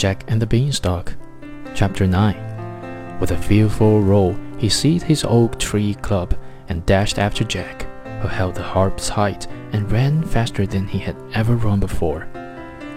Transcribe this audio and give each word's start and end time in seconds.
Jack 0.00 0.24
and 0.28 0.40
the 0.40 0.46
Beanstalk, 0.46 1.14
Chapter 1.74 2.06
9. 2.06 3.18
With 3.20 3.32
a 3.32 3.36
fearful 3.36 4.00
roar, 4.00 4.34
he 4.56 4.70
seized 4.70 5.04
his 5.04 5.24
oak 5.28 5.58
tree 5.58 5.92
club 5.94 6.34
and 6.68 6.86
dashed 6.86 7.18
after 7.18 7.44
Jack, 7.44 7.82
who 8.22 8.28
held 8.28 8.54
the 8.54 8.62
harp's 8.62 9.10
height 9.10 9.46
and 9.72 9.92
ran 9.92 10.22
faster 10.22 10.66
than 10.66 10.86
he 10.86 10.98
had 10.98 11.16
ever 11.34 11.54
run 11.54 11.80
before. 11.80 12.26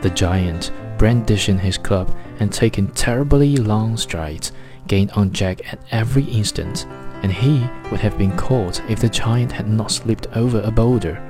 The 0.02 0.11
giant, 0.11 0.71
brandishing 0.97 1.59
his 1.59 1.77
club 1.77 2.15
and 2.39 2.54
taking 2.54 2.88
terribly 2.88 3.57
long 3.57 3.97
strides, 3.97 4.54
gained 4.88 5.11
on 5.11 5.34
Jack 5.34 5.73
at 5.73 5.79
every 5.91 6.23
instant, 6.23 6.86
and 7.21 7.34
he 7.34 7.68
would 7.91 8.00
have 8.00 8.18
been 8.18 8.36
caught 8.38 8.81
if 8.89 9.00
the 9.00 9.09
giant 9.09 9.52
had 9.52 9.68
not 9.68 9.91
slipped 9.91 10.27
over 10.36 10.61
a 10.61 10.71
boulder. 10.71 11.21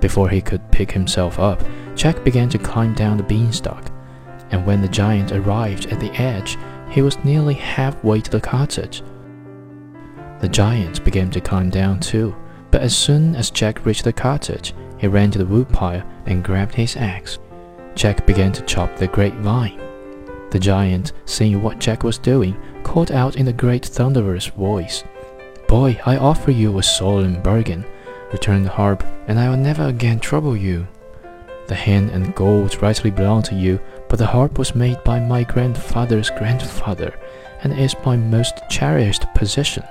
Before 0.00 0.28
he 0.28 0.40
could 0.40 0.70
pick 0.70 0.90
himself 0.90 1.38
up, 1.38 1.62
Jack 1.94 2.24
began 2.24 2.48
to 2.50 2.58
climb 2.58 2.94
down 2.94 3.16
the 3.16 3.22
beanstalk, 3.22 3.90
and 4.50 4.66
when 4.66 4.80
the 4.80 4.88
giant 4.88 5.32
arrived 5.32 5.86
at 5.86 6.00
the 6.00 6.12
edge, 6.12 6.56
he 6.90 7.02
was 7.02 7.22
nearly 7.24 7.54
halfway 7.54 8.20
to 8.20 8.30
the 8.30 8.40
cottage. 8.40 9.02
The 10.40 10.48
giant 10.48 11.04
began 11.04 11.30
to 11.30 11.40
climb 11.40 11.70
down 11.70 12.00
too, 12.00 12.34
but 12.70 12.80
as 12.80 12.96
soon 12.96 13.36
as 13.36 13.50
Jack 13.50 13.84
reached 13.84 14.04
the 14.04 14.12
cottage, 14.12 14.74
he 14.98 15.06
ran 15.06 15.30
to 15.32 15.38
the 15.38 15.46
woodpile 15.46 16.02
and 16.26 16.44
grabbed 16.44 16.74
his 16.74 16.96
axe. 16.96 17.38
Jack 17.94 18.26
began 18.26 18.52
to 18.52 18.62
chop 18.62 18.96
the 18.96 19.06
grapevine. 19.06 19.78
The 20.50 20.58
giant, 20.58 21.12
seeing 21.26 21.62
what 21.62 21.78
Jack 21.78 22.02
was 22.02 22.18
doing, 22.18 22.56
called 22.82 23.12
out 23.12 23.36
in 23.36 23.48
a 23.48 23.52
great 23.52 23.84
thunderous 23.84 24.46
voice, 24.46 25.04
Boy, 25.70 26.00
I 26.04 26.16
offer 26.16 26.50
you 26.50 26.78
a 26.78 26.82
solemn 26.82 27.40
bargain. 27.42 27.84
Return 28.32 28.62
the 28.62 28.70
harp, 28.70 29.04
and 29.26 29.38
I 29.38 29.48
will 29.48 29.56
never 29.56 29.84
again 29.84 30.20
trouble 30.20 30.56
you. 30.56 30.86
The 31.66 31.74
hen 31.74 32.10
and 32.10 32.34
gold 32.34 32.80
rightly 32.80 33.10
belong 33.10 33.42
to 33.44 33.54
you, 33.54 33.80
but 34.08 34.18
the 34.18 34.26
harp 34.26 34.58
was 34.58 34.74
made 34.74 35.02
by 35.04 35.20
my 35.20 35.44
grandfather's 35.44 36.30
grandfather, 36.30 37.14
and 37.62 37.72
is 37.72 37.94
my 38.04 38.16
most 38.16 38.60
cherished 38.68 39.26
possession. 39.34 39.84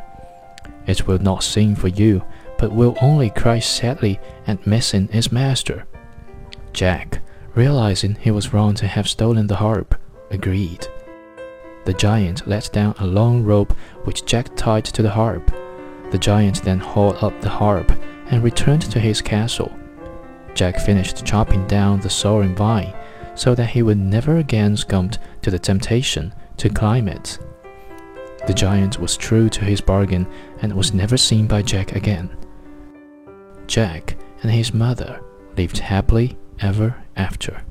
It 0.88 1.08
will 1.08 1.20
not 1.20 1.44
sing 1.44 1.76
for 1.76 1.90
you, 1.90 2.24
but 2.58 2.72
will 2.72 2.98
only 3.02 3.30
cry 3.30 3.60
sadly 3.60 4.20
at 4.48 4.68
missing 4.68 5.10
its 5.12 5.32
master. 5.32 5.86
Jack, 6.74 7.22
realizing 7.56 8.16
he 8.16 8.32
was 8.32 8.54
wrong 8.54 8.74
to 8.76 8.88
have 8.88 9.08
stolen 9.08 9.48
the 9.48 9.56
harp, 9.56 9.96
agreed. 10.32 10.88
The 11.86 11.94
giant 11.94 12.48
let 12.48 12.70
down 12.72 12.96
a 13.00 13.08
long 13.08 13.44
rope 13.44 13.74
which 14.04 14.26
Jack 14.26 14.56
tied 14.56 14.86
to 14.86 15.02
the 15.02 15.12
harp. 15.12 15.52
The 16.12 16.18
giant 16.18 16.64
then 16.64 16.80
hauled 16.80 17.24
up 17.24 17.40
the 17.42 17.50
harp 17.50 17.92
and 18.32 18.44
returned 18.44 18.84
to 18.84 19.00
his 19.00 19.22
castle. 19.22 19.72
Jack 20.54 20.80
finished 20.80 21.26
chopping 21.26 21.66
down 21.68 22.00
the 22.00 22.10
soaring 22.10 22.56
vine 22.56 22.94
so 23.36 23.56
that 23.56 23.70
he 23.70 23.82
would 23.82 23.98
never 23.98 24.38
again 24.38 24.76
succumb 24.76 25.12
to 25.42 25.52
the 25.52 25.60
temptation 25.60 26.34
to 26.58 26.70
climb 26.70 27.08
it. 27.08 27.40
The 28.48 28.54
giant 28.54 29.00
was 29.00 29.18
true 29.18 29.50
to 29.50 29.66
his 29.66 29.82
bargain 29.82 30.28
and 30.62 30.74
was 30.74 30.94
never 30.94 31.18
seen 31.18 31.48
by 31.48 31.62
Jack 31.62 31.96
again. 31.96 32.36
Jack 33.68 34.18
and 34.42 34.52
his 34.52 34.74
mother 34.74 35.22
lived 35.56 35.78
happily 35.78 36.38
ever 36.60 36.96
after. 37.16 37.62